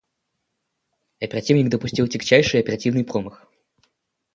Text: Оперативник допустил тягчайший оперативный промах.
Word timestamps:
Оперативник 1.19 1.69
допустил 1.69 2.07
тягчайший 2.07 2.61
оперативный 2.61 3.03
промах. 3.05 3.45